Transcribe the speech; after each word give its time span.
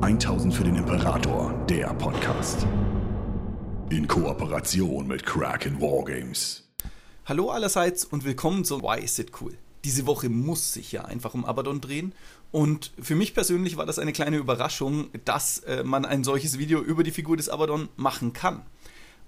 1000 0.00 0.54
für 0.54 0.62
den 0.62 0.76
Imperator, 0.76 1.52
der 1.68 1.92
Podcast. 1.94 2.68
In 3.90 4.06
Kooperation 4.06 5.08
mit 5.08 5.26
Kraken 5.26 5.80
Wargames. 5.80 6.68
Hallo 7.26 7.50
allerseits 7.50 8.04
und 8.04 8.24
willkommen 8.24 8.64
zu 8.64 8.80
Why 8.80 9.02
Is 9.02 9.18
It 9.18 9.32
Cool. 9.40 9.54
Diese 9.84 10.06
Woche 10.06 10.28
muss 10.28 10.72
sich 10.72 10.92
ja 10.92 11.04
einfach 11.04 11.34
um 11.34 11.44
Abaddon 11.44 11.80
drehen. 11.80 12.12
Und 12.52 12.92
für 13.00 13.16
mich 13.16 13.34
persönlich 13.34 13.76
war 13.76 13.86
das 13.86 13.98
eine 13.98 14.12
kleine 14.12 14.36
Überraschung, 14.36 15.08
dass 15.24 15.58
äh, 15.60 15.82
man 15.82 16.04
ein 16.04 16.22
solches 16.22 16.58
Video 16.58 16.80
über 16.80 17.02
die 17.02 17.10
Figur 17.10 17.36
des 17.36 17.48
Abaddon 17.48 17.88
machen 17.96 18.32
kann. 18.32 18.62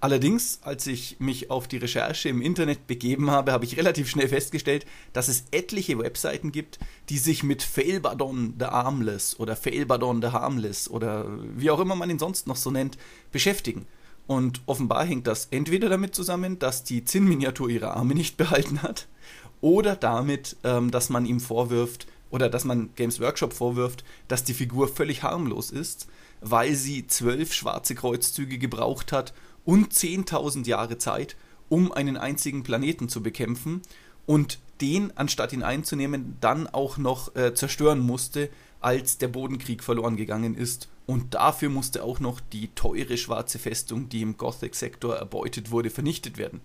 Allerdings, 0.02 0.60
als 0.62 0.86
ich 0.86 1.20
mich 1.20 1.50
auf 1.50 1.68
die 1.68 1.76
Recherche 1.76 2.30
im 2.30 2.40
Internet 2.40 2.86
begeben 2.86 3.30
habe, 3.30 3.52
habe 3.52 3.66
ich 3.66 3.76
relativ 3.76 4.08
schnell 4.08 4.28
festgestellt, 4.28 4.86
dass 5.12 5.28
es 5.28 5.44
etliche 5.50 5.98
Webseiten 5.98 6.52
gibt, 6.52 6.78
die 7.10 7.18
sich 7.18 7.42
mit 7.42 7.62
Failbadon 7.62 8.54
the 8.58 8.64
Armless 8.64 9.38
oder 9.38 9.56
Failbadon 9.56 10.22
the 10.22 10.28
Harmless 10.28 10.88
oder 10.88 11.26
wie 11.54 11.70
auch 11.70 11.80
immer 11.80 11.96
man 11.96 12.08
ihn 12.08 12.18
sonst 12.18 12.46
noch 12.46 12.56
so 12.56 12.70
nennt, 12.70 12.96
beschäftigen. 13.30 13.86
Und 14.26 14.62
offenbar 14.64 15.04
hängt 15.04 15.26
das 15.26 15.48
entweder 15.50 15.90
damit 15.90 16.14
zusammen, 16.14 16.58
dass 16.58 16.82
die 16.82 17.04
Zinnminiatur 17.04 17.68
ihre 17.68 17.94
Arme 17.94 18.14
nicht 18.14 18.36
behalten 18.38 18.82
hat, 18.82 19.06
oder 19.60 19.96
damit, 19.96 20.56
ähm, 20.64 20.90
dass 20.90 21.10
man 21.10 21.26
ihm 21.26 21.40
vorwirft, 21.40 22.06
oder 22.30 22.48
dass 22.48 22.64
man 22.64 22.90
Games 22.94 23.20
Workshop 23.20 23.52
vorwirft, 23.52 24.04
dass 24.28 24.44
die 24.44 24.54
Figur 24.54 24.88
völlig 24.88 25.22
harmlos 25.22 25.70
ist, 25.70 26.06
weil 26.40 26.74
sie 26.74 27.06
zwölf 27.06 27.52
schwarze 27.52 27.94
Kreuzzüge 27.94 28.58
gebraucht 28.58 29.12
hat, 29.12 29.34
und 29.64 29.92
10.000 29.92 30.66
Jahre 30.66 30.98
Zeit, 30.98 31.36
um 31.68 31.92
einen 31.92 32.16
einzigen 32.16 32.62
Planeten 32.62 33.08
zu 33.08 33.22
bekämpfen 33.22 33.82
und 34.26 34.58
den, 34.80 35.16
anstatt 35.16 35.52
ihn 35.52 35.62
einzunehmen, 35.62 36.36
dann 36.40 36.66
auch 36.66 36.98
noch 36.98 37.34
äh, 37.36 37.54
zerstören 37.54 38.00
musste, 38.00 38.48
als 38.80 39.18
der 39.18 39.28
Bodenkrieg 39.28 39.84
verloren 39.84 40.16
gegangen 40.16 40.54
ist. 40.54 40.88
Und 41.06 41.34
dafür 41.34 41.68
musste 41.68 42.02
auch 42.02 42.20
noch 42.20 42.40
die 42.40 42.68
teure 42.74 43.16
schwarze 43.16 43.58
Festung, 43.58 44.08
die 44.08 44.22
im 44.22 44.36
Gothic-Sektor 44.36 45.16
erbeutet 45.16 45.70
wurde, 45.70 45.90
vernichtet 45.90 46.38
werden. 46.38 46.60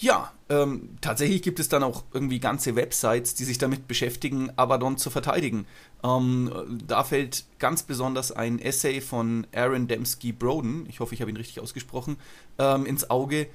Ja, 0.00 0.32
ähm, 0.48 0.90
tatsächlich 1.00 1.42
gibt 1.42 1.58
es 1.58 1.68
dann 1.68 1.82
auch 1.82 2.04
irgendwie 2.12 2.38
ganze 2.38 2.76
Websites, 2.76 3.34
die 3.34 3.42
sich 3.42 3.58
damit 3.58 3.88
beschäftigen, 3.88 4.50
Abaddon 4.54 4.96
zu 4.96 5.10
verteidigen. 5.10 5.66
Ähm, 6.04 6.78
da 6.86 7.02
fällt 7.02 7.44
ganz 7.58 7.82
besonders 7.82 8.30
ein 8.30 8.60
Essay 8.60 9.00
von 9.00 9.48
Aaron 9.52 9.88
Dembski 9.88 10.30
Broden, 10.30 10.86
ich 10.88 11.00
hoffe, 11.00 11.14
ich 11.14 11.20
habe 11.20 11.32
ihn 11.32 11.36
richtig 11.36 11.60
ausgesprochen, 11.60 12.16
ähm, 12.58 12.86
ins 12.86 13.10
Auge, 13.10 13.48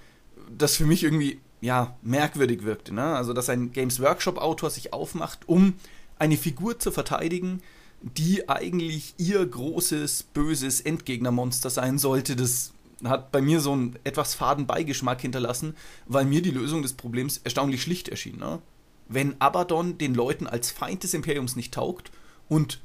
das 0.57 0.75
für 0.75 0.85
mich 0.85 1.05
irgendwie 1.05 1.39
ja 1.61 1.95
merkwürdig 2.01 2.63
wirkte. 2.63 2.93
Ne? 2.93 3.15
Also, 3.15 3.31
dass 3.31 3.47
ein 3.47 3.71
Games 3.71 4.01
Workshop-Autor 4.01 4.69
sich 4.69 4.91
aufmacht, 4.91 5.47
um 5.47 5.75
eine 6.19 6.35
Figur 6.35 6.77
zu 6.77 6.91
verteidigen, 6.91 7.61
die 8.01 8.49
eigentlich 8.49 9.13
ihr 9.17 9.45
großes, 9.45 10.23
böses 10.33 10.81
Endgegnermonster 10.81 11.69
sein 11.69 11.97
sollte, 11.97 12.35
das 12.35 12.73
hat 13.03 13.31
bei 13.31 13.41
mir 13.41 13.59
so 13.59 13.73
einen 13.73 13.97
etwas 14.03 14.35
faden 14.35 14.67
Beigeschmack 14.67 15.21
hinterlassen, 15.21 15.75
weil 16.05 16.25
mir 16.25 16.41
die 16.41 16.51
Lösung 16.51 16.81
des 16.81 16.93
Problems 16.93 17.37
erstaunlich 17.37 17.81
schlicht 17.81 18.09
erschien. 18.09 18.37
Ne? 18.37 18.61
Wenn 19.07 19.39
Abaddon 19.39 19.97
den 19.97 20.13
Leuten 20.13 20.47
als 20.47 20.71
Feind 20.71 21.03
des 21.03 21.13
Imperiums 21.13 21.55
nicht 21.55 21.73
taugt 21.73 22.11
und 22.49 22.81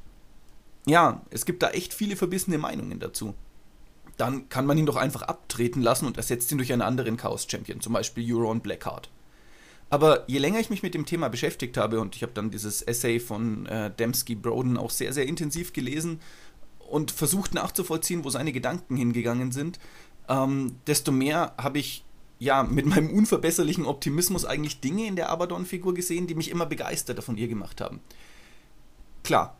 ja, 0.85 1.21
es 1.29 1.45
gibt 1.45 1.63
da 1.63 1.69
echt 1.69 1.93
viele 1.93 2.15
verbissene 2.15 2.57
Meinungen 2.57 2.99
dazu, 2.99 3.35
dann 4.17 4.49
kann 4.49 4.65
man 4.65 4.77
ihn 4.77 4.85
doch 4.85 4.95
einfach 4.95 5.21
abtreten 5.21 5.81
lassen 5.81 6.05
und 6.05 6.17
ersetzt 6.17 6.51
ihn 6.51 6.57
durch 6.57 6.73
einen 6.73 6.81
anderen 6.81 7.15
Chaos-Champion, 7.15 7.79
zum 7.79 7.93
Beispiel 7.93 8.33
Euron 8.33 8.59
Blackheart. 8.59 9.09
Aber 9.89 10.23
je 10.27 10.37
länger 10.37 10.59
ich 10.59 10.69
mich 10.69 10.83
mit 10.83 10.93
dem 10.93 11.05
Thema 11.05 11.29
beschäftigt 11.29 11.77
habe, 11.77 11.99
und 11.99 12.15
ich 12.15 12.21
habe 12.21 12.33
dann 12.33 12.51
dieses 12.51 12.81
Essay 12.81 13.19
von 13.19 13.65
äh, 13.65 13.89
Dembski 13.89 14.35
Broden 14.35 14.77
auch 14.77 14.91
sehr, 14.91 15.13
sehr 15.13 15.25
intensiv 15.25 15.73
gelesen 15.73 16.19
und 16.89 17.11
versucht 17.11 17.53
nachzuvollziehen, 17.53 18.23
wo 18.23 18.29
seine 18.29 18.51
Gedanken 18.51 18.97
hingegangen 18.97 19.51
sind, 19.51 19.79
ähm, 20.27 20.75
desto 20.87 21.11
mehr 21.11 21.53
habe 21.57 21.79
ich 21.79 22.03
ja 22.39 22.63
mit 22.63 22.85
meinem 22.85 23.09
unverbesserlichen 23.11 23.85
Optimismus 23.85 24.45
eigentlich 24.45 24.79
Dinge 24.79 25.07
in 25.07 25.15
der 25.15 25.29
Abaddon-Figur 25.29 25.93
gesehen, 25.93 26.27
die 26.27 26.35
mich 26.35 26.49
immer 26.49 26.65
begeisterter 26.65 27.21
von 27.21 27.37
ihr 27.37 27.47
gemacht 27.47 27.81
haben. 27.81 27.99
Klar, 29.23 29.57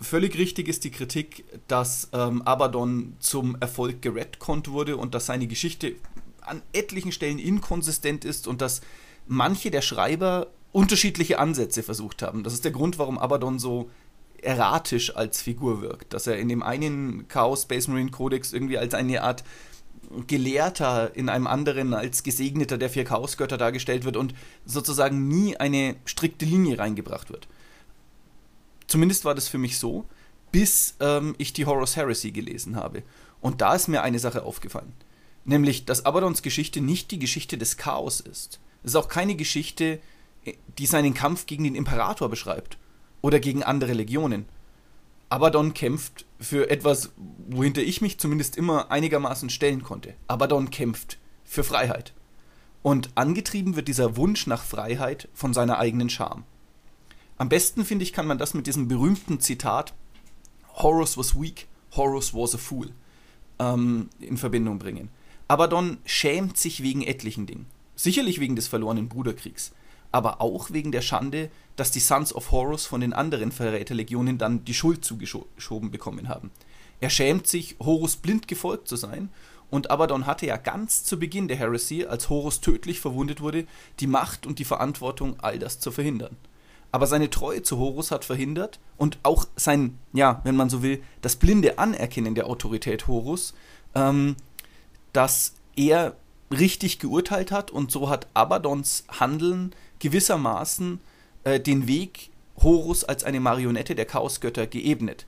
völlig 0.00 0.36
richtig 0.38 0.68
ist 0.68 0.84
die 0.84 0.90
Kritik, 0.90 1.44
dass 1.68 2.08
ähm, 2.12 2.42
Abaddon 2.42 3.16
zum 3.18 3.56
Erfolg 3.60 4.02
geredconnt 4.02 4.68
wurde 4.68 4.96
und 4.96 5.14
dass 5.14 5.26
seine 5.26 5.46
Geschichte 5.46 5.94
an 6.40 6.62
etlichen 6.72 7.12
Stellen 7.12 7.38
inkonsistent 7.38 8.24
ist 8.24 8.48
und 8.48 8.60
dass 8.60 8.80
manche 9.26 9.70
der 9.70 9.82
Schreiber 9.82 10.48
unterschiedliche 10.72 11.38
Ansätze 11.38 11.82
versucht 11.82 12.22
haben. 12.22 12.42
Das 12.42 12.54
ist 12.54 12.64
der 12.64 12.72
Grund, 12.72 12.98
warum 12.98 13.18
Abaddon 13.18 13.58
so 13.58 13.90
erratisch 14.42 15.16
als 15.16 15.40
Figur 15.40 15.80
wirkt. 15.80 16.12
Dass 16.12 16.26
er 16.26 16.38
in 16.38 16.48
dem 16.48 16.62
einen 16.62 17.26
Chaos 17.28 17.62
Space 17.62 17.88
Marine 17.88 18.10
Codex 18.10 18.52
irgendwie 18.52 18.78
als 18.78 18.94
eine 18.94 19.22
Art 19.22 19.44
Gelehrter 20.26 21.16
in 21.16 21.28
einem 21.28 21.46
anderen 21.46 21.94
als 21.94 22.22
Gesegneter 22.22 22.76
der 22.76 22.90
vier 22.90 23.04
Chaosgötter 23.04 23.56
dargestellt 23.56 24.04
wird 24.04 24.16
und 24.16 24.34
sozusagen 24.66 25.26
nie 25.28 25.56
eine 25.56 25.96
strikte 26.04 26.44
Linie 26.44 26.78
reingebracht 26.78 27.30
wird. 27.30 27.48
Zumindest 28.86 29.24
war 29.24 29.34
das 29.34 29.48
für 29.48 29.58
mich 29.58 29.78
so, 29.78 30.04
bis 30.50 30.96
ähm, 31.00 31.34
ich 31.38 31.54
die 31.54 31.64
Horus 31.64 31.96
Heresy 31.96 32.30
gelesen 32.30 32.76
habe. 32.76 33.02
Und 33.40 33.62
da 33.62 33.74
ist 33.74 33.88
mir 33.88 34.02
eine 34.02 34.18
Sache 34.18 34.42
aufgefallen. 34.42 34.92
Nämlich, 35.44 35.86
dass 35.86 36.04
Abadons 36.04 36.42
Geschichte 36.42 36.80
nicht 36.80 37.10
die 37.10 37.18
Geschichte 37.18 37.56
des 37.56 37.78
Chaos 37.78 38.20
ist. 38.20 38.60
Es 38.82 38.90
ist 38.90 38.96
auch 38.96 39.08
keine 39.08 39.34
Geschichte, 39.34 39.98
die 40.78 40.86
seinen 40.86 41.14
Kampf 41.14 41.46
gegen 41.46 41.64
den 41.64 41.74
Imperator 41.74 42.28
beschreibt 42.28 42.76
oder 43.22 43.40
gegen 43.40 43.62
andere 43.62 43.94
Legionen, 43.94 44.44
Abaddon 45.32 45.72
kämpft 45.72 46.26
für 46.38 46.68
etwas, 46.68 47.12
wohinter 47.48 47.80
ich 47.80 48.02
mich 48.02 48.20
zumindest 48.20 48.58
immer 48.58 48.90
einigermaßen 48.90 49.48
stellen 49.48 49.82
konnte. 49.82 50.12
Abaddon 50.28 50.68
kämpft 50.68 51.16
für 51.42 51.64
Freiheit. 51.64 52.12
Und 52.82 53.12
angetrieben 53.14 53.74
wird 53.74 53.88
dieser 53.88 54.18
Wunsch 54.18 54.46
nach 54.46 54.62
Freiheit 54.62 55.30
von 55.32 55.54
seiner 55.54 55.78
eigenen 55.78 56.10
Scham. 56.10 56.44
Am 57.38 57.48
besten, 57.48 57.86
finde 57.86 58.02
ich, 58.02 58.12
kann 58.12 58.26
man 58.26 58.36
das 58.36 58.52
mit 58.52 58.66
diesem 58.66 58.88
berühmten 58.88 59.40
Zitat 59.40 59.94
Horus 60.74 61.16
was 61.16 61.34
weak, 61.34 61.66
Horus 61.96 62.34
was 62.34 62.54
a 62.54 62.58
fool 62.58 62.90
ähm, 63.58 64.10
in 64.20 64.36
Verbindung 64.36 64.78
bringen. 64.78 65.08
Abaddon 65.48 65.96
schämt 66.04 66.58
sich 66.58 66.82
wegen 66.82 67.02
etlichen 67.02 67.46
Dingen. 67.46 67.66
Sicherlich 67.96 68.38
wegen 68.38 68.56
des 68.56 68.68
verlorenen 68.68 69.08
Bruderkriegs 69.08 69.72
aber 70.12 70.40
auch 70.40 70.70
wegen 70.70 70.92
der 70.92 71.02
Schande, 71.02 71.50
dass 71.76 71.90
die 71.90 72.00
Sons 72.00 72.34
of 72.34 72.50
Horus 72.50 72.86
von 72.86 73.00
den 73.00 73.12
anderen 73.12 73.50
Verräterlegionen 73.50 74.38
dann 74.38 74.64
die 74.64 74.74
Schuld 74.74 75.04
zugeschoben 75.04 75.90
bekommen 75.90 76.28
haben. 76.28 76.50
Er 77.00 77.10
schämt 77.10 77.46
sich, 77.48 77.76
Horus 77.80 78.16
blind 78.16 78.46
gefolgt 78.46 78.86
zu 78.86 78.96
sein, 78.96 79.30
und 79.70 79.90
Abaddon 79.90 80.26
hatte 80.26 80.44
ja 80.44 80.58
ganz 80.58 81.02
zu 81.02 81.18
Beginn 81.18 81.48
der 81.48 81.56
Heresy, 81.56 82.04
als 82.04 82.28
Horus 82.28 82.60
tödlich 82.60 83.00
verwundet 83.00 83.40
wurde, 83.40 83.66
die 84.00 84.06
Macht 84.06 84.46
und 84.46 84.58
die 84.58 84.66
Verantwortung, 84.66 85.36
all 85.40 85.58
das 85.58 85.80
zu 85.80 85.90
verhindern. 85.90 86.36
Aber 86.92 87.06
seine 87.06 87.30
Treue 87.30 87.62
zu 87.62 87.78
Horus 87.78 88.10
hat 88.10 88.26
verhindert 88.26 88.78
und 88.98 89.18
auch 89.22 89.46
sein, 89.56 89.98
ja, 90.12 90.42
wenn 90.44 90.56
man 90.56 90.68
so 90.68 90.82
will, 90.82 91.02
das 91.22 91.36
blinde 91.36 91.78
Anerkennen 91.78 92.34
der 92.34 92.48
Autorität 92.48 93.06
Horus, 93.06 93.54
ähm, 93.94 94.36
dass 95.14 95.54
er 95.74 96.16
richtig 96.52 96.98
geurteilt 96.98 97.50
hat 97.50 97.70
und 97.70 97.90
so 97.90 98.08
hat 98.08 98.26
Abaddons 98.34 99.04
Handeln 99.08 99.74
gewissermaßen 99.98 101.00
äh, 101.44 101.60
den 101.60 101.86
Weg 101.86 102.30
Horus 102.62 103.04
als 103.04 103.24
eine 103.24 103.40
Marionette 103.40 103.94
der 103.94 104.06
Chaosgötter 104.06 104.66
geebnet. 104.66 105.26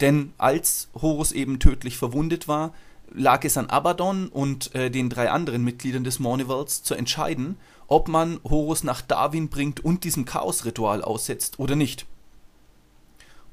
Denn 0.00 0.32
als 0.38 0.88
Horus 0.94 1.32
eben 1.32 1.58
tödlich 1.58 1.96
verwundet 1.96 2.48
war, 2.48 2.74
lag 3.12 3.44
es 3.44 3.56
an 3.56 3.70
Abaddon 3.70 4.28
und 4.28 4.74
äh, 4.74 4.90
den 4.90 5.08
drei 5.08 5.30
anderen 5.30 5.64
Mitgliedern 5.64 6.04
des 6.04 6.18
Mournivals 6.18 6.82
zu 6.82 6.94
entscheiden, 6.94 7.56
ob 7.88 8.08
man 8.08 8.40
Horus 8.44 8.84
nach 8.84 9.00
Darwin 9.00 9.48
bringt 9.48 9.84
und 9.84 10.04
diesem 10.04 10.24
Chaosritual 10.24 11.02
aussetzt 11.02 11.58
oder 11.58 11.76
nicht. 11.76 12.04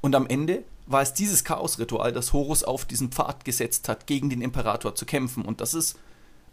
Und 0.00 0.14
am 0.14 0.26
Ende 0.26 0.64
war 0.86 1.00
es 1.00 1.14
dieses 1.14 1.44
Chaosritual, 1.44 2.12
das 2.12 2.32
Horus 2.32 2.62
auf 2.62 2.84
diesen 2.84 3.10
Pfad 3.10 3.44
gesetzt 3.44 3.88
hat, 3.88 4.06
gegen 4.06 4.28
den 4.28 4.42
Imperator 4.42 4.94
zu 4.94 5.06
kämpfen. 5.06 5.44
Und 5.44 5.60
das 5.60 5.72
ist 5.72 5.96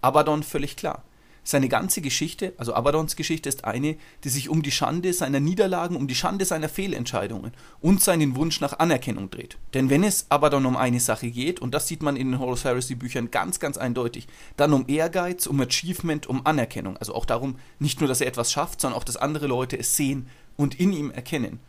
Abaddon 0.02 0.44
völlig 0.44 0.76
klar. 0.76 1.04
Seine 1.44 1.70
ganze 1.70 2.02
Geschichte, 2.02 2.54
also 2.58 2.76
Abaddons 2.76 3.16
Geschichte, 3.16 3.50
ist 3.50 3.66
eine, 3.66 3.98
die 4.24 4.30
sich 4.30 4.48
um 4.48 4.62
die 4.62 4.72
Schande 4.72 5.12
seiner 5.12 5.40
Niederlagen, 5.40 5.96
um 5.96 6.08
die 6.08 6.14
Schande 6.14 6.46
seiner 6.46 6.70
Fehlentscheidungen 6.70 7.52
und 7.80 8.00
seinen 8.02 8.36
Wunsch 8.36 8.62
nach 8.62 8.78
Anerkennung 8.78 9.32
dreht. 9.32 9.58
Denn 9.74 9.90
wenn 9.90 10.04
es 10.04 10.28
Abaddon 10.30 10.68
um 10.68 10.78
eine 10.78 11.00
Sache 11.00 11.32
geht, 11.32 11.60
und 11.60 11.74
das 11.74 11.88
sieht 11.88 12.04
man 12.04 12.16
in 12.16 12.32
den 12.32 12.40
Horus 12.40 12.64
Heresy 12.64 12.94
Büchern 12.94 13.32
ganz, 13.32 13.60
ganz 13.60 13.78
eindeutig, 13.78 14.28
dann 14.56 14.72
um 14.72 14.86
Ehrgeiz, 14.88 15.48
um 15.48 15.60
Achievement, 15.62 16.28
um 16.28 16.46
Anerkennung. 16.46 16.96
Also 16.98 17.16
auch 17.16 17.26
darum, 17.26 17.56
nicht 17.80 18.02
nur, 18.02 18.08
dass 18.08 18.22
er 18.22 18.28
etwas 18.28 18.52
schafft, 18.52 18.80
sondern 18.80 19.00
auch, 19.00 19.04
dass 19.04 19.18
andere 19.18 19.48
Leute 19.48 19.80
es 19.80 19.96
sehen 19.96 20.28
und 20.58 20.80
in 20.80 20.94
ihm 20.94 21.10
erkennen. 21.10 21.60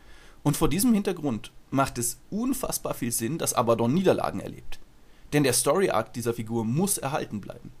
Und 0.43 0.55
vor 0.55 0.69
diesem 0.69 0.93
Hintergrund 0.93 1.51
macht 1.71 1.97
es 1.97 2.19
unfassbar 2.29 2.93
viel 2.93 3.11
Sinn, 3.11 3.39
dass 3.39 3.55
Abaddon 3.55 3.93
Niederlagen 3.93 4.39
erlebt. 4.39 4.77
Denn 5.31 5.43
der 5.43 5.53
Story 5.53 5.89
Arc 5.89 6.13
dieser 6.13 6.35
Figur 6.35 6.63
muss 6.63 6.99
erhalten 6.99 7.41
bleiben. 7.41 7.71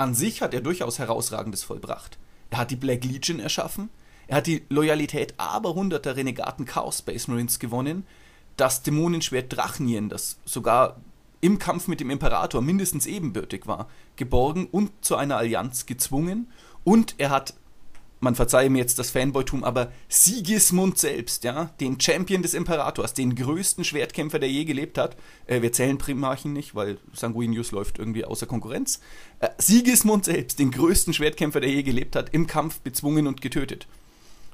An 0.00 0.14
sich 0.14 0.40
hat 0.40 0.54
er 0.54 0.62
durchaus 0.62 0.98
Herausragendes 0.98 1.62
vollbracht. 1.62 2.16
Er 2.48 2.56
hat 2.56 2.70
die 2.70 2.76
Black 2.76 3.04
Legion 3.04 3.38
erschaffen, 3.38 3.90
er 4.28 4.38
hat 4.38 4.46
die 4.46 4.64
Loyalität 4.70 5.34
aber 5.36 5.74
hunderter 5.74 6.16
Renegaten 6.16 6.64
Chaos 6.64 7.00
Space 7.00 7.28
Marines 7.28 7.58
gewonnen, 7.58 8.06
das 8.56 8.82
Dämonenschwert 8.82 9.54
Drachnien, 9.54 10.08
das 10.08 10.38
sogar 10.46 10.96
im 11.42 11.58
Kampf 11.58 11.86
mit 11.86 12.00
dem 12.00 12.08
Imperator 12.08 12.62
mindestens 12.62 13.04
ebenbürtig 13.04 13.66
war, 13.66 13.90
geborgen 14.16 14.68
und 14.72 14.90
zu 15.04 15.16
einer 15.16 15.36
Allianz 15.36 15.84
gezwungen. 15.84 16.50
Und 16.82 17.16
er 17.18 17.28
hat 17.28 17.52
man 18.20 18.34
verzeihe 18.34 18.68
mir 18.70 18.78
jetzt 18.78 18.98
das 18.98 19.10
Fanboytum, 19.10 19.64
aber 19.64 19.90
Sigismund 20.08 20.98
selbst, 20.98 21.42
ja, 21.44 21.66
den 21.80 21.98
Champion 21.98 22.42
des 22.42 22.54
Imperators, 22.54 23.14
den 23.14 23.34
größten 23.34 23.82
Schwertkämpfer, 23.82 24.38
der 24.38 24.50
je 24.50 24.64
gelebt 24.64 24.98
hat, 24.98 25.16
äh, 25.46 25.62
wir 25.62 25.72
zählen 25.72 25.98
Primarchen 25.98 26.52
nicht, 26.52 26.74
weil 26.74 26.98
Sanguinius 27.14 27.72
läuft 27.72 27.98
irgendwie 27.98 28.24
außer 28.24 28.46
Konkurrenz, 28.46 29.00
äh, 29.40 29.48
Sigismund 29.58 30.26
selbst, 30.26 30.58
den 30.58 30.70
größten 30.70 31.14
Schwertkämpfer, 31.14 31.60
der 31.60 31.70
je 31.70 31.82
gelebt 31.82 32.14
hat, 32.14 32.32
im 32.34 32.46
Kampf 32.46 32.80
bezwungen 32.80 33.26
und 33.26 33.40
getötet. 33.40 33.86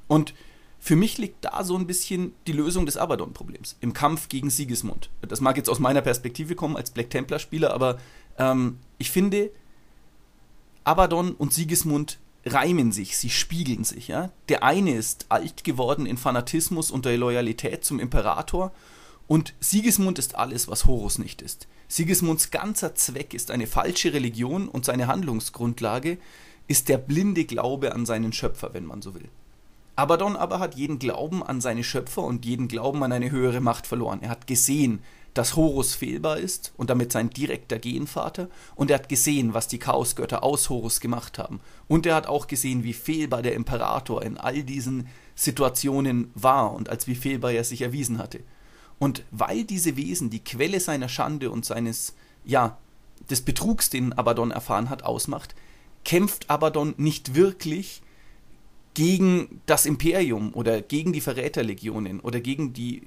Und 0.06 0.32
für 0.78 0.94
mich 0.94 1.18
liegt 1.18 1.44
da 1.44 1.64
so 1.64 1.76
ein 1.76 1.88
bisschen 1.88 2.34
die 2.46 2.52
Lösung 2.52 2.86
des 2.86 2.96
Abaddon-Problems 2.96 3.76
im 3.80 3.92
Kampf 3.92 4.28
gegen 4.28 4.50
Sigismund. 4.50 5.10
Das 5.22 5.40
mag 5.40 5.56
jetzt 5.56 5.68
aus 5.68 5.80
meiner 5.80 6.02
Perspektive 6.02 6.54
kommen 6.54 6.76
als 6.76 6.90
Black 6.90 7.10
Templar-Spieler, 7.10 7.74
aber 7.74 7.98
ähm, 8.38 8.78
ich 8.98 9.10
finde, 9.10 9.50
Abaddon 10.84 11.32
und 11.32 11.52
Sigismund 11.52 12.20
reimen 12.46 12.92
sich, 12.92 13.18
sie 13.18 13.30
spiegeln 13.30 13.84
sich. 13.84 14.08
Ja? 14.08 14.30
Der 14.48 14.62
eine 14.62 14.94
ist 14.94 15.26
alt 15.28 15.64
geworden 15.64 16.06
in 16.06 16.16
Fanatismus 16.16 16.90
und 16.90 17.04
der 17.04 17.18
Loyalität 17.18 17.84
zum 17.84 18.00
Imperator 18.00 18.72
und 19.26 19.54
Sigismund 19.60 20.18
ist 20.18 20.36
alles, 20.36 20.68
was 20.68 20.86
Horus 20.86 21.18
nicht 21.18 21.42
ist. 21.42 21.66
Sigismunds 21.88 22.50
ganzer 22.50 22.94
Zweck 22.94 23.34
ist 23.34 23.50
eine 23.50 23.66
falsche 23.66 24.12
Religion 24.12 24.68
und 24.68 24.84
seine 24.84 25.08
Handlungsgrundlage 25.08 26.18
ist 26.68 26.88
der 26.88 26.98
blinde 26.98 27.44
Glaube 27.44 27.94
an 27.94 28.06
seinen 28.06 28.32
Schöpfer, 28.32 28.72
wenn 28.72 28.86
man 28.86 29.02
so 29.02 29.14
will. 29.14 29.28
Abaddon 29.96 30.36
aber 30.36 30.58
hat 30.58 30.74
jeden 30.74 30.98
Glauben 30.98 31.42
an 31.42 31.60
seine 31.60 31.82
Schöpfer 31.82 32.22
und 32.22 32.44
jeden 32.44 32.68
Glauben 32.68 33.02
an 33.02 33.12
eine 33.12 33.30
höhere 33.30 33.60
Macht 33.60 33.86
verloren. 33.86 34.20
Er 34.20 34.28
hat 34.30 34.46
gesehen, 34.46 35.00
dass 35.36 35.56
Horus 35.56 35.94
fehlbar 35.94 36.38
ist 36.38 36.72
und 36.76 36.90
damit 36.90 37.12
sein 37.12 37.30
direkter 37.30 37.78
Genvater, 37.78 38.48
und 38.74 38.90
er 38.90 38.98
hat 38.98 39.08
gesehen, 39.08 39.54
was 39.54 39.68
die 39.68 39.78
Chaosgötter 39.78 40.42
aus 40.42 40.70
Horus 40.70 41.00
gemacht 41.00 41.38
haben. 41.38 41.60
Und 41.88 42.06
er 42.06 42.14
hat 42.14 42.26
auch 42.26 42.46
gesehen, 42.46 42.84
wie 42.84 42.92
fehlbar 42.92 43.42
der 43.42 43.54
Imperator 43.54 44.22
in 44.22 44.38
all 44.38 44.62
diesen 44.62 45.08
Situationen 45.34 46.30
war 46.34 46.72
und 46.72 46.88
als 46.88 47.06
wie 47.06 47.14
fehlbar 47.14 47.52
er 47.52 47.64
sich 47.64 47.82
erwiesen 47.82 48.18
hatte. 48.18 48.40
Und 48.98 49.24
weil 49.30 49.64
diese 49.64 49.96
Wesen 49.96 50.30
die 50.30 50.42
Quelle 50.42 50.80
seiner 50.80 51.08
Schande 51.08 51.50
und 51.50 51.66
seines, 51.66 52.14
ja, 52.44 52.78
des 53.28 53.42
Betrugs, 53.42 53.90
den 53.90 54.12
Abaddon 54.12 54.50
erfahren 54.50 54.88
hat, 54.88 55.02
ausmacht, 55.02 55.54
kämpft 56.04 56.48
Abaddon 56.48 56.94
nicht 56.96 57.34
wirklich 57.34 58.02
gegen 58.94 59.60
das 59.66 59.84
Imperium 59.84 60.54
oder 60.54 60.80
gegen 60.80 61.12
die 61.12 61.20
Verräterlegionen 61.20 62.20
oder 62.20 62.40
gegen 62.40 62.72
die 62.72 63.02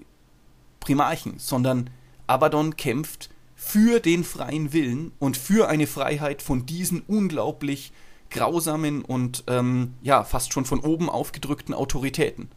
Primarchen, 0.79 1.39
sondern 1.39 1.89
Abaddon 2.29 2.77
kämpft 2.77 3.29
für 3.55 3.99
den 3.99 4.23
freien 4.23 4.71
Willen 4.71 5.11
und 5.19 5.35
für 5.35 5.67
eine 5.67 5.87
Freiheit 5.87 6.41
von 6.41 6.65
diesen 6.65 7.01
unglaublich 7.01 7.91
grausamen 8.29 9.03
und 9.03 9.43
ähm, 9.47 9.95
ja 10.03 10.23
fast 10.23 10.53
schon 10.53 10.65
von 10.65 10.79
oben 10.79 11.09
aufgedrückten 11.09 11.73
Autoritäten. 11.73 12.49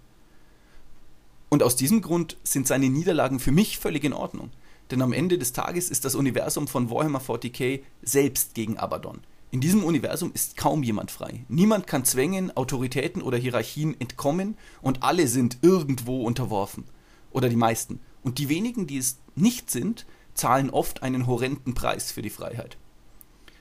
Und 1.49 1.63
aus 1.63 1.75
diesem 1.77 2.03
Grund 2.03 2.37
sind 2.45 2.67
seine 2.67 2.89
Niederlagen 2.89 3.41
für 3.41 3.53
mich 3.53 3.79
völlig 3.79 4.05
in 4.05 4.13
Ordnung. 4.13 4.51
Denn 4.91 5.01
am 5.01 5.15
Ende 5.15 5.39
des 5.39 5.55
Tages 5.55 5.89
ist 5.89 6.05
das 6.05 6.15
Universum 6.15 6.69
von 6.69 6.91
Warhammer 6.91 7.21
40k 7.21 7.81
selbst 8.03 8.55
gegen 8.55 8.77
Abaddon. 8.77 9.21
In 9.51 9.61
diesem 9.61 9.85
Universum 9.85 10.33
ist 10.35 10.57
kaum 10.57 10.83
jemand 10.83 11.11
frei. 11.11 11.45
Niemand 11.49 11.87
kann 11.87 12.05
Zwängen, 12.05 12.55
Autoritäten 12.57 13.23
oder 13.23 13.39
Hierarchien 13.39 13.99
entkommen 13.99 14.57
und 14.83 15.03
alle 15.03 15.29
sind 15.29 15.59
irgendwo 15.63 16.25
unterworfen. 16.25 16.85
Oder 17.31 17.49
die 17.49 17.57
meisten. 17.57 18.01
Und 18.23 18.39
die 18.39 18.49
wenigen, 18.49 18.87
die 18.87 18.99
es 18.99 19.19
nicht 19.35 19.71
sind, 19.71 20.07
zahlen 20.35 20.71
oft 20.71 21.03
einen 21.03 21.27
horrenden 21.27 21.75
Preis 21.75 22.13
für 22.13 22.23
die 22.23 22.31
Freiheit. 22.31 22.77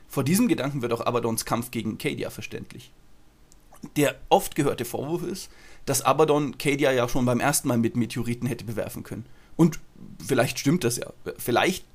Vor 0.08 0.24
diesem 0.24 0.48
Gedanken 0.48 0.82
wird 0.82 0.94
auch 0.94 1.06
Abaddons 1.06 1.46
Kampf 1.46 1.72
gegen 1.72 1.98
Cadia 1.98 2.30
verständlich. 2.30 2.92
Der 3.96 4.16
oft 4.30 4.56
gehörte 4.56 4.86
Vorwurf 4.86 5.24
ist, 5.24 5.50
dass 5.86 6.02
Abaddon 6.02 6.58
Cadia 6.58 6.92
ja 6.92 7.08
schon 7.10 7.26
beim 7.26 7.40
ersten 7.40 7.68
Mal 7.68 7.78
mit 7.78 7.96
Meteoriten 7.96 8.48
hätte 8.48 8.66
bewerfen 8.66 9.04
können. 9.04 9.26
Und 9.56 9.80
vielleicht 10.26 10.60
stimmt 10.60 10.84
das 10.84 10.98
ja. 10.98 11.12
Vielleicht 11.38 11.86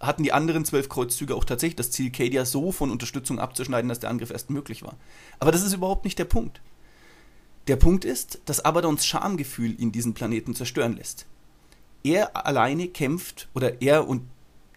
hatten 0.00 0.22
die 0.22 0.32
anderen 0.32 0.64
zwölf 0.64 0.88
Kreuzzüge 0.88 1.34
auch 1.34 1.44
tatsächlich 1.44 1.76
das 1.76 1.90
Ziel, 1.90 2.10
Cadia 2.10 2.44
so 2.44 2.72
von 2.72 2.90
Unterstützung 2.90 3.38
abzuschneiden, 3.38 3.88
dass 3.88 4.00
der 4.00 4.10
Angriff 4.10 4.30
erst 4.30 4.50
möglich 4.50 4.82
war. 4.82 4.96
Aber 5.38 5.52
das 5.52 5.62
ist 5.62 5.74
überhaupt 5.74 6.04
nicht 6.04 6.18
der 6.18 6.24
Punkt. 6.24 6.62
Der 7.66 7.76
Punkt 7.76 8.04
ist, 8.04 8.40
dass 8.44 8.64
Abaddons 8.64 9.06
Schamgefühl 9.06 9.80
ihn 9.80 9.92
diesen 9.92 10.14
Planeten 10.14 10.54
zerstören 10.54 10.96
lässt 10.96 11.26
er 12.04 12.46
alleine 12.46 12.88
kämpft 12.88 13.48
oder 13.54 13.82
er 13.82 14.06
und 14.06 14.22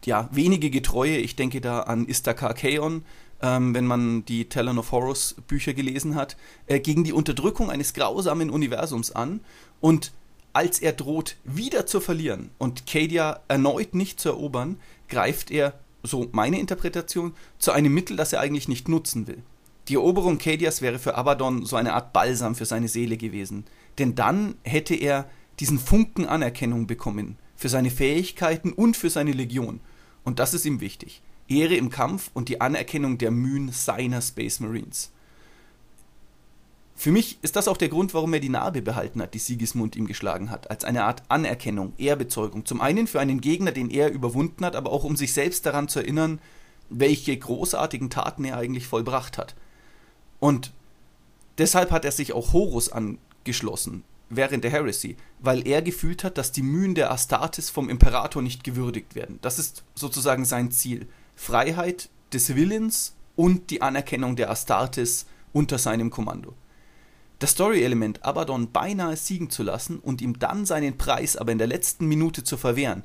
ja, 0.05 0.29
wenige 0.31 0.69
Getreue, 0.69 1.17
ich 1.17 1.35
denke 1.35 1.59
da 1.59 1.81
an 1.81 2.07
Istakar 2.07 2.53
Kaon, 2.53 3.03
ähm, 3.41 3.75
wenn 3.75 3.85
man 3.85 4.25
die 4.25 4.45
Talon 4.49 4.79
of 4.79 4.91
Horus 4.91 5.35
Bücher 5.47 5.73
gelesen 5.73 6.15
hat, 6.15 6.37
äh, 6.65 6.79
gegen 6.79 7.03
die 7.03 7.13
Unterdrückung 7.13 7.69
eines 7.69 7.93
grausamen 7.93 8.49
Universums 8.49 9.11
an 9.11 9.41
und 9.81 10.13
als 10.53 10.79
er 10.79 10.93
droht, 10.93 11.35
wieder 11.43 11.85
zu 11.85 11.99
verlieren 11.99 12.49
und 12.57 12.87
Cadia 12.87 13.41
erneut 13.47 13.93
nicht 13.93 14.19
zu 14.19 14.29
erobern, 14.29 14.79
greift 15.07 15.51
er, 15.51 15.73
so 16.03 16.29
meine 16.31 16.59
Interpretation, 16.59 17.33
zu 17.59 17.71
einem 17.71 17.93
Mittel, 17.93 18.15
das 18.15 18.33
er 18.33 18.39
eigentlich 18.39 18.67
nicht 18.67 18.87
nutzen 18.87 19.27
will. 19.27 19.43
Die 19.87 19.95
Eroberung 19.95 20.37
Cadias 20.37 20.81
wäre 20.81 20.99
für 20.99 21.15
Abaddon 21.15 21.65
so 21.65 21.75
eine 21.75 21.93
Art 21.93 22.11
Balsam 22.13 22.55
für 22.55 22.65
seine 22.65 22.87
Seele 22.87 23.17
gewesen, 23.17 23.65
denn 23.99 24.15
dann 24.15 24.55
hätte 24.63 24.95
er 24.95 25.29
diesen 25.59 25.79
Funken 25.79 26.25
Anerkennung 26.25 26.87
bekommen 26.87 27.37
für 27.55 27.69
seine 27.69 27.89
Fähigkeiten 27.89 28.71
und 28.71 28.95
für 28.95 29.09
seine 29.09 29.31
Legion. 29.31 29.79
Und 30.23 30.39
das 30.39 30.53
ist 30.53 30.65
ihm 30.65 30.79
wichtig. 30.79 31.21
Ehre 31.47 31.75
im 31.75 31.89
Kampf 31.89 32.29
und 32.33 32.49
die 32.49 32.61
Anerkennung 32.61 33.17
der 33.17 33.31
Mühen 33.31 33.71
seiner 33.71 34.21
Space 34.21 34.59
Marines. 34.59 35.11
Für 36.95 37.11
mich 37.11 37.37
ist 37.43 37.55
das 37.55 37.67
auch 37.67 37.77
der 37.77 37.89
Grund, 37.89 38.13
warum 38.15 38.33
er 38.33 38.39
die 38.39 38.49
Narbe 38.49 38.81
behalten 38.81 39.21
hat, 39.21 39.35
die 39.35 39.39
Sigismund 39.39 39.95
ihm 39.95 40.07
geschlagen 40.07 40.49
hat, 40.49 40.71
als 40.71 40.83
eine 40.83 41.03
Art 41.03 41.21
Anerkennung, 41.29 41.93
Ehrbezeugung. 41.99 42.65
Zum 42.65 42.81
einen 42.81 43.05
für 43.05 43.19
einen 43.19 43.39
Gegner, 43.39 43.71
den 43.71 43.91
er 43.91 44.11
überwunden 44.11 44.65
hat, 44.65 44.75
aber 44.75 44.91
auch 44.91 45.03
um 45.03 45.15
sich 45.15 45.31
selbst 45.31 45.65
daran 45.67 45.87
zu 45.87 45.99
erinnern, 45.99 46.39
welche 46.89 47.37
großartigen 47.37 48.09
Taten 48.09 48.45
er 48.45 48.57
eigentlich 48.57 48.87
vollbracht 48.87 49.37
hat. 49.37 49.55
Und 50.39 50.71
deshalb 51.59 51.91
hat 51.91 52.03
er 52.03 52.11
sich 52.11 52.33
auch 52.33 52.53
Horus 52.53 52.89
angeschlossen, 52.89 54.03
während 54.29 54.63
der 54.63 54.71
Heresy, 54.71 55.17
weil 55.39 55.67
er 55.67 55.81
gefühlt 55.81 56.23
hat, 56.23 56.37
dass 56.37 56.51
die 56.51 56.61
Mühen 56.63 56.95
der 56.95 57.11
Astartes 57.11 57.69
vom 57.69 57.89
Imperator 57.89 58.41
nicht 58.41 58.63
gewürdigt 58.63 59.15
werden. 59.15 59.39
Das 59.41 59.59
ist 59.59 59.83
sozusagen 59.95 60.45
sein 60.45 60.71
Ziel. 60.71 61.07
Freiheit 61.35 62.09
des 62.33 62.55
Willens 62.55 63.15
und 63.35 63.69
die 63.69 63.81
Anerkennung 63.81 64.35
der 64.35 64.49
Astartes 64.49 65.27
unter 65.53 65.77
seinem 65.77 66.09
Kommando. 66.09 66.53
Das 67.39 67.51
Story-Element 67.51 68.25
Abaddon 68.25 68.71
beinahe 68.71 69.15
siegen 69.15 69.51
zu 69.51 69.61
lassen 69.61 69.99
und 69.99 70.21
ihm 70.21 70.39
dann 70.39 70.65
seinen 70.65 70.97
Preis 70.97 71.37
aber 71.37 71.51
in 71.51 71.59
der 71.59 71.67
letzten 71.67 72.07
Minute 72.07 72.43
zu 72.43 72.57
verwehren, 72.57 73.03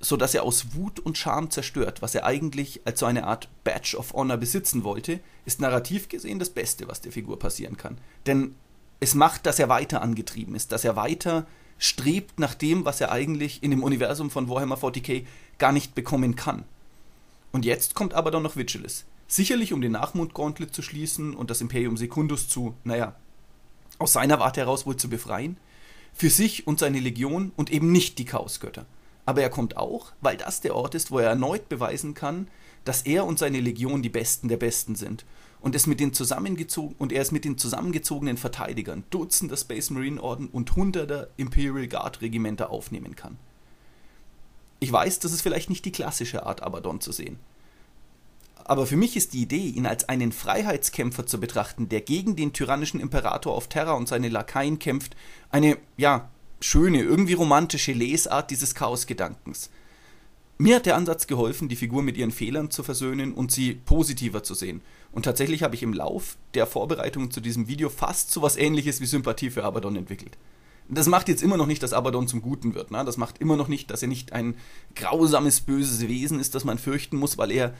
so 0.00 0.16
dass 0.16 0.34
er 0.34 0.42
aus 0.42 0.74
Wut 0.74 0.98
und 0.98 1.16
Scham 1.16 1.50
zerstört, 1.50 2.02
was 2.02 2.16
er 2.16 2.26
eigentlich 2.26 2.80
als 2.84 2.98
so 2.98 3.06
eine 3.06 3.24
Art 3.24 3.48
Badge 3.62 3.96
of 3.96 4.14
Honor 4.14 4.36
besitzen 4.36 4.82
wollte, 4.82 5.20
ist 5.44 5.60
narrativ 5.60 6.08
gesehen 6.08 6.40
das 6.40 6.50
Beste, 6.50 6.88
was 6.88 7.00
der 7.00 7.12
Figur 7.12 7.38
passieren 7.38 7.76
kann. 7.76 7.98
Denn 8.26 8.56
es 9.02 9.16
macht, 9.16 9.46
dass 9.46 9.58
er 9.58 9.68
weiter 9.68 10.00
angetrieben 10.00 10.54
ist, 10.54 10.70
dass 10.70 10.84
er 10.84 10.94
weiter 10.94 11.44
strebt 11.76 12.38
nach 12.38 12.54
dem, 12.54 12.84
was 12.84 13.00
er 13.00 13.10
eigentlich 13.10 13.60
in 13.60 13.72
dem 13.72 13.82
Universum 13.82 14.30
von 14.30 14.48
Warhammer 14.48 14.76
40k 14.76 15.26
gar 15.58 15.72
nicht 15.72 15.96
bekommen 15.96 16.36
kann. 16.36 16.62
Und 17.50 17.64
jetzt 17.64 17.96
kommt 17.96 18.14
aber 18.14 18.30
dann 18.30 18.44
noch 18.44 18.54
Vigilus. 18.54 19.04
Sicherlich, 19.26 19.72
um 19.72 19.80
den 19.80 19.90
Nachmund-Gauntlet 19.90 20.72
zu 20.72 20.82
schließen 20.82 21.34
und 21.34 21.50
das 21.50 21.60
Imperium 21.60 21.96
Secundus 21.96 22.48
zu, 22.48 22.76
naja, 22.84 23.16
aus 23.98 24.12
seiner 24.12 24.38
Warte 24.38 24.60
heraus 24.60 24.86
wohl 24.86 24.96
zu 24.96 25.10
befreien. 25.10 25.56
Für 26.12 26.30
sich 26.30 26.68
und 26.68 26.78
seine 26.78 27.00
Legion 27.00 27.50
und 27.56 27.72
eben 27.72 27.90
nicht 27.90 28.20
die 28.20 28.24
Chaosgötter. 28.24 28.86
Aber 29.26 29.42
er 29.42 29.50
kommt 29.50 29.76
auch, 29.76 30.12
weil 30.20 30.36
das 30.36 30.60
der 30.60 30.76
Ort 30.76 30.94
ist, 30.94 31.10
wo 31.10 31.18
er 31.18 31.30
erneut 31.30 31.68
beweisen 31.68 32.14
kann, 32.14 32.46
dass 32.84 33.02
er 33.02 33.26
und 33.26 33.40
seine 33.40 33.58
Legion 33.58 34.00
die 34.00 34.10
Besten 34.10 34.46
der 34.46 34.58
Besten 34.58 34.94
sind 34.94 35.24
und 35.62 35.74
es 35.74 35.86
mit 35.86 36.00
den 36.00 36.12
zusammengezogen 36.12 36.94
und 36.98 37.12
er 37.12 37.22
es 37.22 37.32
mit 37.32 37.44
den 37.44 37.56
zusammengezogenen 37.56 38.36
Verteidigern 38.36 39.04
Dutzender 39.10 39.56
Space 39.56 39.90
Marine 39.90 40.22
Orden 40.22 40.48
und 40.48 40.76
hunderter 40.76 41.28
Imperial 41.36 41.86
Guard 41.86 42.20
Regimenter 42.20 42.70
aufnehmen 42.70 43.16
kann. 43.16 43.38
Ich 44.80 44.92
weiß, 44.92 45.20
das 45.20 45.32
ist 45.32 45.42
vielleicht 45.42 45.70
nicht 45.70 45.84
die 45.84 45.92
klassische 45.92 46.44
Art, 46.44 46.62
Abaddon 46.62 47.00
zu 47.00 47.12
sehen. 47.12 47.38
Aber 48.64 48.86
für 48.86 48.96
mich 48.96 49.16
ist 49.16 49.32
die 49.32 49.42
Idee, 49.42 49.68
ihn 49.68 49.86
als 49.86 50.08
einen 50.08 50.32
Freiheitskämpfer 50.32 51.26
zu 51.26 51.38
betrachten, 51.38 51.88
der 51.88 52.00
gegen 52.00 52.36
den 52.36 52.52
tyrannischen 52.52 53.00
Imperator 53.00 53.54
auf 53.54 53.68
Terra 53.68 53.92
und 53.92 54.08
seine 54.08 54.28
Lakaien 54.28 54.78
kämpft, 54.78 55.16
eine, 55.50 55.78
ja, 55.96 56.28
schöne, 56.60 57.02
irgendwie 57.02 57.34
romantische 57.34 57.92
Lesart 57.92 58.50
dieses 58.50 58.74
Chaosgedankens. 58.74 59.70
Mir 60.62 60.76
hat 60.76 60.86
der 60.86 60.94
Ansatz 60.94 61.26
geholfen, 61.26 61.68
die 61.68 61.74
Figur 61.74 62.04
mit 62.04 62.16
ihren 62.16 62.30
Fehlern 62.30 62.70
zu 62.70 62.84
versöhnen 62.84 63.32
und 63.32 63.50
sie 63.50 63.74
positiver 63.74 64.44
zu 64.44 64.54
sehen. 64.54 64.80
Und 65.10 65.24
tatsächlich 65.24 65.64
habe 65.64 65.74
ich 65.74 65.82
im 65.82 65.92
Lauf 65.92 66.36
der 66.54 66.68
Vorbereitungen 66.68 67.32
zu 67.32 67.40
diesem 67.40 67.66
Video 67.66 67.88
fast 67.88 68.30
so 68.30 68.42
was 68.42 68.56
ähnliches 68.56 69.00
wie 69.00 69.06
Sympathie 69.06 69.50
für 69.50 69.64
Abaddon 69.64 69.96
entwickelt. 69.96 70.38
Das 70.88 71.08
macht 71.08 71.28
jetzt 71.28 71.42
immer 71.42 71.56
noch 71.56 71.66
nicht, 71.66 71.82
dass 71.82 71.92
Abaddon 71.92 72.28
zum 72.28 72.42
Guten 72.42 72.76
wird. 72.76 72.92
Ne? 72.92 73.04
Das 73.04 73.16
macht 73.16 73.38
immer 73.38 73.56
noch 73.56 73.66
nicht, 73.66 73.90
dass 73.90 74.02
er 74.02 74.08
nicht 74.08 74.34
ein 74.34 74.54
grausames, 74.94 75.62
böses 75.62 76.06
Wesen 76.06 76.38
ist, 76.38 76.54
das 76.54 76.64
man 76.64 76.78
fürchten 76.78 77.16
muss, 77.16 77.38
weil 77.38 77.50
er 77.50 77.74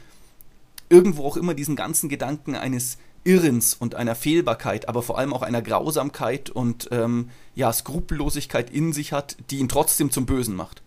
irgendwo 0.89 1.25
auch 1.25 1.37
immer 1.37 1.55
diesen 1.55 1.77
ganzen 1.77 2.09
Gedanken 2.09 2.57
eines 2.57 2.99
Irrens 3.23 3.75
und 3.75 3.95
einer 3.95 4.17
Fehlbarkeit, 4.17 4.89
aber 4.89 5.05
vor 5.05 5.19
allem 5.19 5.33
auch 5.33 5.43
einer 5.43 5.62
Grausamkeit 5.62 6.51
und 6.51 6.89
ähm, 6.91 7.29
ja, 7.55 7.73
Skrupellosigkeit 7.73 8.71
in 8.71 8.93
sich 8.93 9.12
hat, 9.12 9.37
die 9.51 9.59
ihn 9.59 9.69
trotzdem 9.69 10.11
zum 10.11 10.27
Bösen 10.27 10.57
macht. 10.57 10.82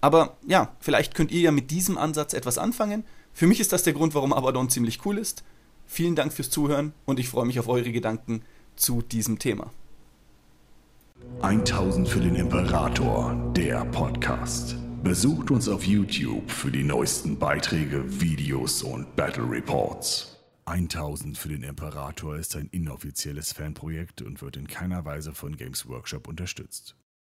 Aber 0.00 0.36
ja, 0.46 0.74
vielleicht 0.80 1.14
könnt 1.14 1.30
ihr 1.30 1.40
ja 1.40 1.50
mit 1.50 1.70
diesem 1.70 1.98
Ansatz 1.98 2.32
etwas 2.32 2.58
anfangen. 2.58 3.04
Für 3.32 3.46
mich 3.46 3.60
ist 3.60 3.72
das 3.72 3.82
der 3.82 3.92
Grund, 3.92 4.14
warum 4.14 4.32
Abaddon 4.32 4.70
ziemlich 4.70 5.04
cool 5.04 5.18
ist. 5.18 5.44
Vielen 5.86 6.14
Dank 6.14 6.32
fürs 6.32 6.50
Zuhören 6.50 6.92
und 7.04 7.18
ich 7.18 7.28
freue 7.28 7.46
mich 7.46 7.58
auf 7.58 7.68
eure 7.68 7.92
Gedanken 7.92 8.42
zu 8.76 9.02
diesem 9.02 9.38
Thema. 9.38 9.70
1000 11.42 12.08
für 12.08 12.20
den 12.20 12.36
Imperator, 12.36 13.52
der 13.54 13.84
Podcast. 13.86 14.76
Besucht 15.02 15.50
uns 15.50 15.68
auf 15.68 15.84
YouTube 15.84 16.50
für 16.50 16.70
die 16.70 16.82
neuesten 16.82 17.38
Beiträge, 17.38 18.04
Videos 18.20 18.82
und 18.82 19.16
Battle 19.16 19.48
Reports. 19.50 20.38
1000 20.66 21.36
für 21.36 21.48
den 21.48 21.62
Imperator 21.62 22.36
ist 22.36 22.54
ein 22.56 22.68
inoffizielles 22.70 23.52
Fanprojekt 23.52 24.22
und 24.22 24.40
wird 24.42 24.56
in 24.56 24.68
keiner 24.68 25.04
Weise 25.04 25.32
von 25.32 25.56
Games 25.56 25.88
Workshop 25.88 26.28
unterstützt. 26.28 26.94